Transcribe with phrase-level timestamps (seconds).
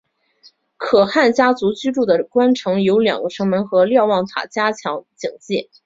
[0.77, 5.69] 可汗家族居住的宫城有两个城门和瞭望塔加强警戒。